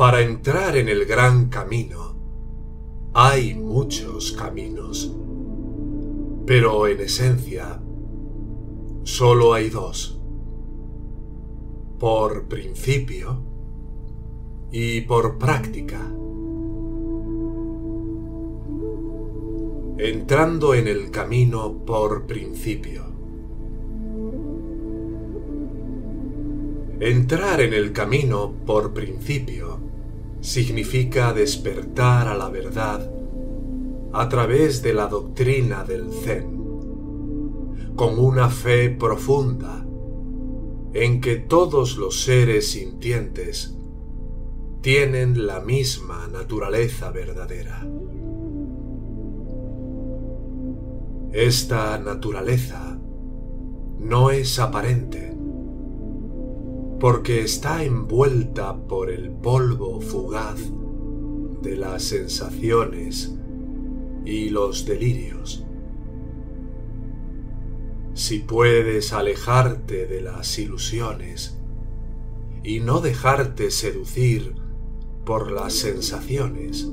[0.00, 2.16] Para entrar en el gran camino
[3.12, 5.14] hay muchos caminos,
[6.46, 7.82] pero en esencia
[9.02, 10.18] solo hay dos,
[11.98, 13.42] por principio
[14.72, 16.00] y por práctica.
[19.98, 23.04] Entrando en el camino por principio.
[27.00, 29.89] Entrar en el camino por principio
[30.40, 33.10] significa despertar a la verdad
[34.12, 39.84] a través de la doctrina del Zen, con una fe profunda
[40.92, 43.76] en que todos los seres sintientes
[44.80, 47.86] tienen la misma naturaleza verdadera.
[51.32, 52.98] Esta naturaleza
[53.98, 55.29] no es aparente,
[57.00, 60.60] porque está envuelta por el polvo fugaz
[61.62, 63.34] de las sensaciones
[64.26, 65.64] y los delirios.
[68.12, 71.58] Si puedes alejarte de las ilusiones
[72.62, 74.54] y no dejarte seducir
[75.24, 76.86] por las sensaciones,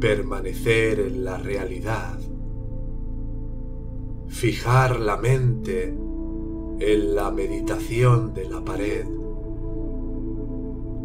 [0.00, 2.18] permanecer en la realidad,
[4.26, 5.94] fijar la mente
[6.80, 9.04] en la meditación de la pared,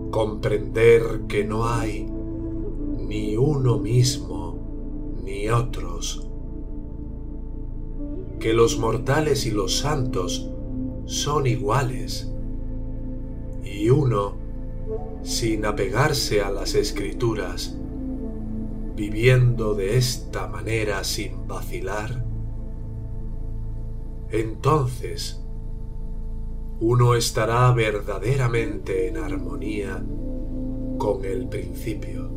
[0.09, 2.09] comprender que no hay
[2.97, 4.57] ni uno mismo
[5.21, 6.29] ni otros,
[8.39, 10.49] que los mortales y los santos
[11.05, 12.31] son iguales
[13.61, 14.35] y uno
[15.23, 17.77] sin apegarse a las escrituras,
[18.95, 22.23] viviendo de esta manera sin vacilar,
[24.29, 25.44] entonces
[26.87, 30.03] uno estará verdaderamente en armonía
[30.97, 32.29] con el principio,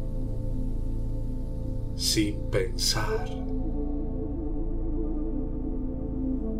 [1.94, 3.28] sin pensar,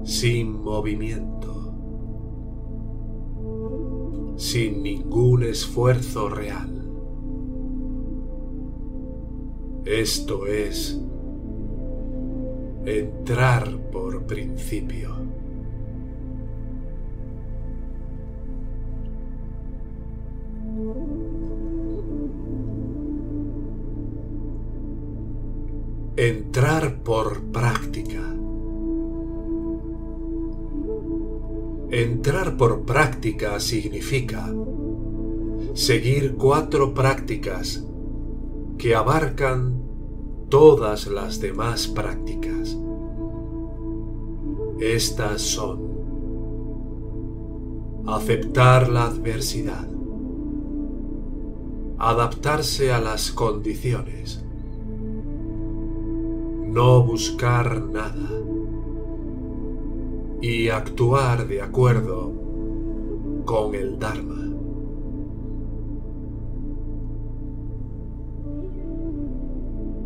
[0.05, 1.39] sin movimiento
[4.39, 6.71] sin ningún esfuerzo real.
[9.85, 11.01] Esto es
[12.85, 15.38] entrar por principio.
[26.21, 28.21] Entrar por práctica.
[31.93, 34.53] Entrar por práctica significa
[35.75, 37.85] seguir cuatro prácticas
[38.79, 39.81] que abarcan
[40.49, 42.77] todas las demás prácticas.
[44.81, 45.79] Estas son
[48.09, 49.87] aceptar la adversidad,
[51.97, 54.45] adaptarse a las condiciones,
[56.69, 58.29] no buscar nada,
[60.41, 62.33] y actuar de acuerdo
[63.45, 64.35] con el Dharma.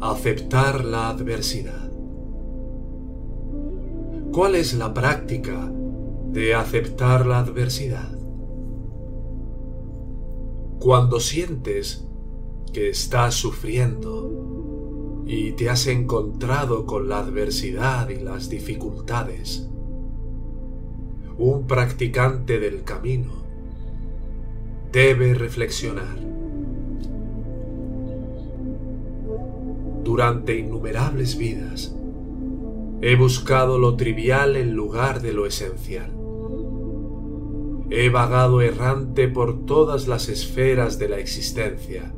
[0.01, 1.93] Aceptar la adversidad.
[4.33, 5.71] ¿Cuál es la práctica
[6.31, 8.19] de aceptar la adversidad?
[10.81, 12.09] Cuando sientes
[12.73, 14.52] que estás sufriendo
[15.27, 19.69] y te has encontrado con la adversidad y las dificultades,
[21.39, 23.43] un practicante del camino
[24.93, 26.19] debe reflexionar.
[30.05, 31.97] Durante innumerables vidas
[33.01, 36.13] he buscado lo trivial en lugar de lo esencial.
[37.91, 42.15] He vagado errante por todas las esferas de la existencia.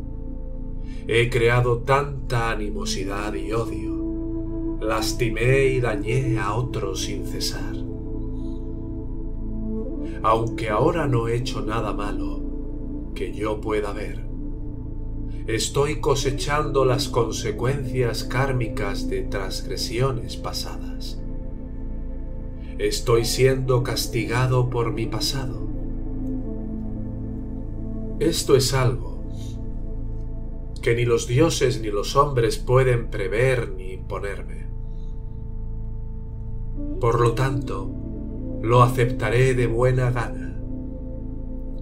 [1.06, 4.78] He creado tanta animosidad y odio.
[4.80, 7.84] Lastimé y dañé a otros sin cesar
[10.24, 12.40] aunque ahora no he hecho nada malo
[13.14, 14.24] que yo pueda ver.
[15.46, 21.20] Estoy cosechando las consecuencias kármicas de transgresiones pasadas.
[22.78, 25.68] Estoy siendo castigado por mi pasado.
[28.18, 29.13] Esto es algo
[30.84, 34.66] que ni los dioses ni los hombres pueden prever ni imponerme.
[37.00, 37.90] Por lo tanto,
[38.60, 40.60] lo aceptaré de buena gana,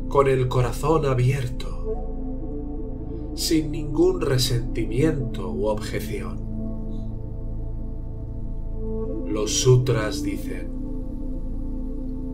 [0.09, 6.39] con el corazón abierto, sin ningún resentimiento u objeción.
[9.27, 10.71] Los sutras dicen,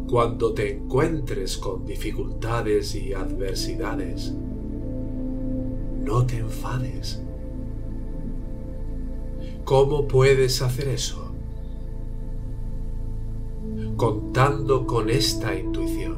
[0.06, 4.34] cuando te encuentres con dificultades y adversidades,
[6.08, 7.22] no te enfades.
[9.64, 11.34] ¿Cómo puedes hacer eso?
[13.96, 16.16] Contando con esta intuición,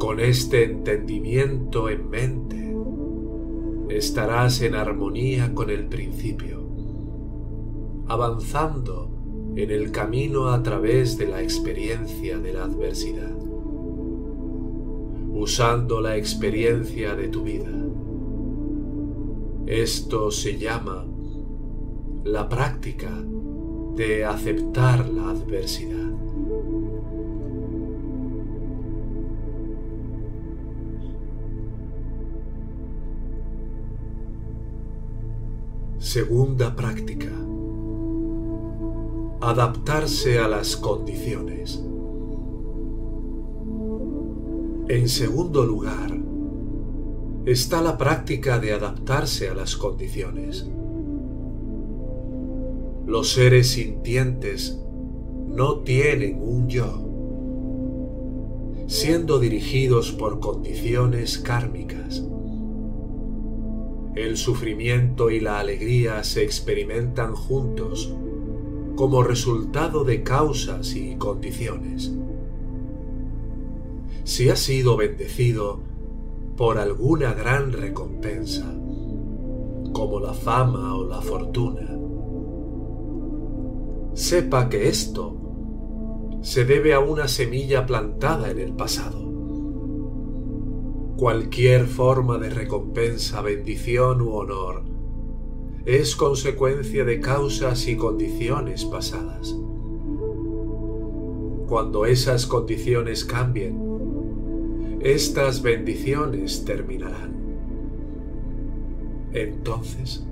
[0.00, 2.74] con este entendimiento en mente,
[3.90, 6.66] estarás en armonía con el principio,
[8.08, 9.08] avanzando
[9.54, 13.36] en el camino a través de la experiencia de la adversidad,
[15.32, 17.79] usando la experiencia de tu vida.
[19.70, 21.06] Esto se llama
[22.24, 23.08] la práctica
[23.94, 26.10] de aceptar la adversidad.
[35.98, 37.30] Segunda práctica.
[39.40, 41.80] Adaptarse a las condiciones.
[44.88, 46.19] En segundo lugar,
[47.50, 50.68] está la práctica de adaptarse a las condiciones.
[53.06, 54.78] Los seres sintientes
[55.48, 57.08] no tienen un yo,
[58.86, 62.24] siendo dirigidos por condiciones kármicas.
[64.14, 68.14] El sufrimiento y la alegría se experimentan juntos
[68.94, 72.12] como resultado de causas y condiciones.
[74.22, 75.89] Si has sido bendecido
[76.60, 78.70] por alguna gran recompensa,
[79.94, 81.88] como la fama o la fortuna,
[84.12, 85.38] sepa que esto
[86.42, 89.22] se debe a una semilla plantada en el pasado.
[91.16, 94.84] Cualquier forma de recompensa, bendición u honor
[95.86, 99.56] es consecuencia de causas y condiciones pasadas.
[101.66, 103.89] Cuando esas condiciones cambien,
[105.02, 107.34] estas bendiciones terminarán.
[109.32, 110.26] Entonces,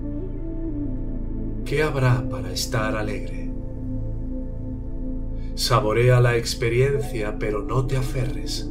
[1.65, 3.50] ¿qué habrá para estar alegre?
[5.55, 8.70] Saborea la experiencia, pero no te aferres,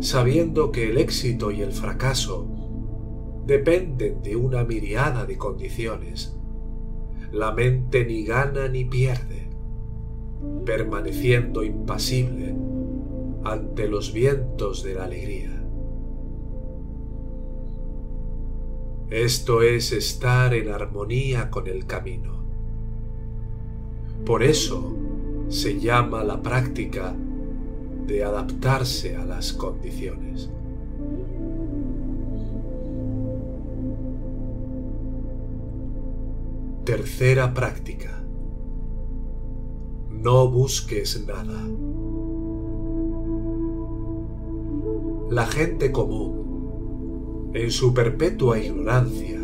[0.00, 2.48] sabiendo que el éxito y el fracaso
[3.46, 6.36] dependen de una miriada de condiciones.
[7.30, 9.48] La mente ni gana ni pierde,
[10.64, 12.59] permaneciendo impasible
[13.44, 15.56] ante los vientos de la alegría.
[19.10, 22.44] Esto es estar en armonía con el camino.
[24.24, 24.94] Por eso,
[25.48, 27.12] se llama la práctica
[28.06, 30.48] de adaptarse a las condiciones.
[36.84, 38.22] Tercera práctica.
[40.08, 41.66] No busques nada.
[45.30, 49.40] La gente común, en su perpetua ignorancia,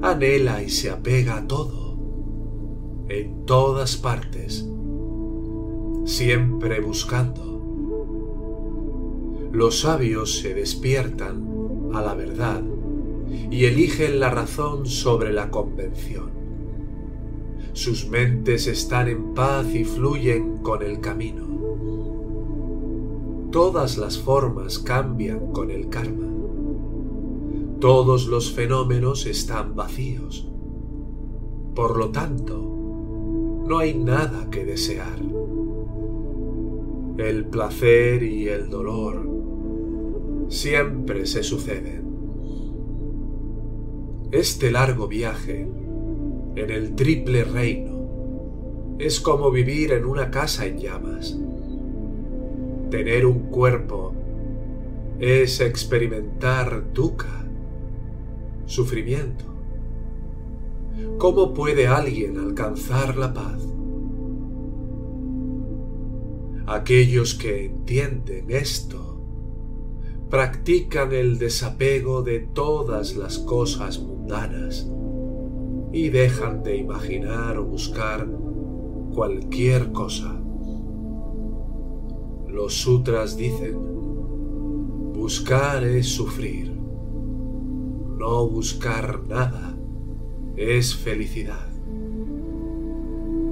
[0.00, 1.98] anhela y se apega a todo,
[3.10, 4.66] en todas partes,
[6.06, 7.60] siempre buscando.
[9.52, 11.46] Los sabios se despiertan
[11.92, 12.62] a la verdad
[13.50, 16.30] y eligen la razón sobre la convención.
[17.74, 21.53] Sus mentes están en paz y fluyen con el camino.
[23.54, 26.26] Todas las formas cambian con el karma.
[27.78, 30.50] Todos los fenómenos están vacíos.
[31.72, 32.58] Por lo tanto,
[33.64, 35.20] no hay nada que desear
[37.16, 39.24] el placer y el dolor
[40.48, 42.02] siempre se suceden.
[44.32, 45.68] Este largo viaje
[46.56, 51.38] en el triple reino es como vivir en una casa en llamas.
[52.94, 54.14] Tener un cuerpo
[55.18, 57.44] es experimentar dukkha,
[58.66, 59.46] sufrimiento.
[61.18, 63.66] ¿Cómo puede alguien alcanzar la paz?
[66.68, 69.20] Aquellos que entienden esto
[70.30, 74.88] practican el desapego de todas las cosas mundanas
[75.92, 78.28] y dejan de imaginar o buscar
[79.12, 80.43] cualquier cosa.
[82.54, 83.76] Los sutras dicen,
[85.12, 89.76] buscar es sufrir, no buscar nada
[90.56, 91.68] es felicidad.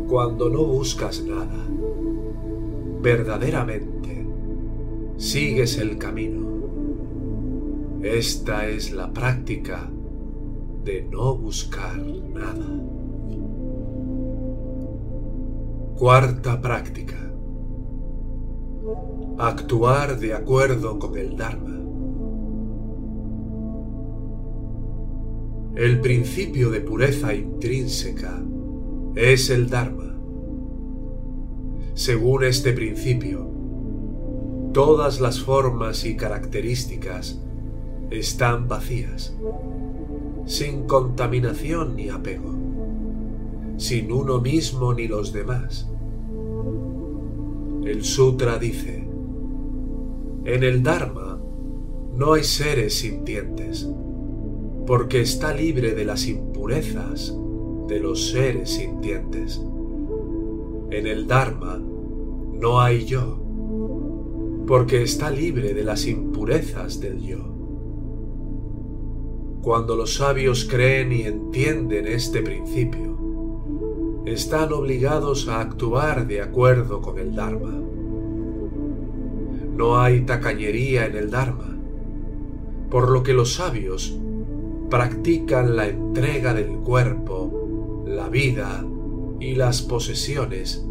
[0.06, 1.66] Cuando no buscas nada,
[3.02, 4.24] verdaderamente
[5.16, 6.46] sigues el camino.
[8.02, 9.90] Esta es la práctica
[10.84, 12.68] de no buscar nada.
[15.96, 17.31] Cuarta práctica.
[19.38, 21.78] Actuar de acuerdo con el Dharma.
[25.76, 28.42] El principio de pureza intrínseca
[29.14, 30.16] es el Dharma.
[31.94, 33.48] Según este principio,
[34.72, 37.40] todas las formas y características
[38.10, 39.36] están vacías,
[40.44, 42.54] sin contaminación ni apego,
[43.76, 45.88] sin uno mismo ni los demás.
[47.84, 49.08] El sutra dice,
[50.44, 51.40] en el Dharma
[52.16, 53.88] no hay seres sintientes,
[54.86, 57.36] porque está libre de las impurezas
[57.88, 59.60] de los seres sintientes.
[60.90, 63.42] En el Dharma no hay yo,
[64.66, 67.52] porque está libre de las impurezas del yo.
[69.62, 73.21] Cuando los sabios creen y entienden este principio,
[74.24, 77.80] están obligados a actuar de acuerdo con el Dharma.
[79.76, 81.76] No hay tacañería en el Dharma,
[82.88, 84.16] por lo que los sabios
[84.90, 88.84] practican la entrega del cuerpo, la vida
[89.40, 90.86] y las posesiones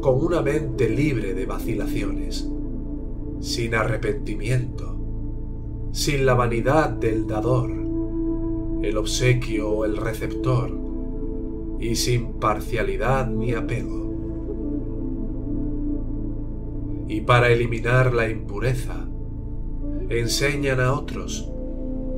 [0.00, 2.48] con una mente libre de vacilaciones,
[3.40, 4.96] sin arrepentimiento,
[5.92, 7.70] sin la vanidad del dador,
[8.82, 10.85] el obsequio o el receptor,
[11.78, 14.04] y sin parcialidad ni apego.
[17.08, 19.08] Y para eliminar la impureza,
[20.08, 21.52] enseñan a otros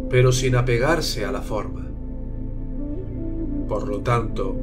[0.08, 1.86] pero sin apegarse a la forma.
[3.68, 4.56] Por lo tanto,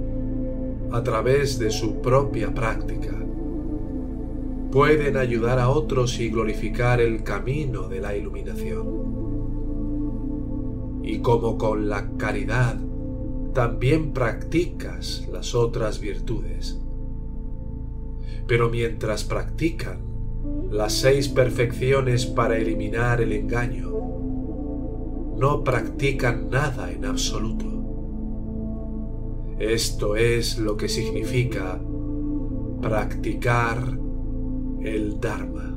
[0.92, 3.14] a través de su propia práctica,
[4.72, 9.06] pueden ayudar a otros y glorificar el camino de la iluminación.
[11.04, 12.78] Y como con la caridad
[13.56, 16.78] también practicas las otras virtudes.
[18.48, 20.02] Pero mientras practican
[20.70, 23.94] las seis perfecciones para eliminar el engaño,
[25.38, 27.66] no practican nada en absoluto.
[29.58, 31.82] Esto es lo que significa
[32.82, 33.98] practicar
[34.82, 35.75] el Dharma.